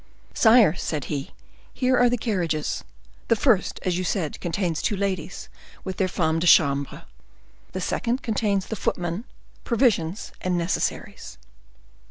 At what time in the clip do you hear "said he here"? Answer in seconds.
0.73-1.95